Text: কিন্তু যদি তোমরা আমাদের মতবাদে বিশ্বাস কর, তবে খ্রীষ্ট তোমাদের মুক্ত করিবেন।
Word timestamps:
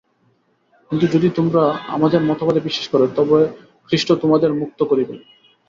কিন্তু 0.91 1.05
যদি 1.07 1.27
তোমরা 1.29 1.63
আমাদের 1.87 2.21
মতবাদে 2.21 2.59
বিশ্বাস 2.59 2.87
কর, 2.87 3.01
তবে 3.15 3.39
খ্রীষ্ট 3.87 4.09
তোমাদের 4.13 4.49
মুক্ত 4.53 4.79
করিবেন। 4.83 5.17